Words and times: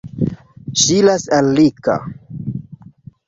Ŝi 0.83 0.95
iras 1.01 1.27
al 1.39 1.51
Rika. 1.59 1.99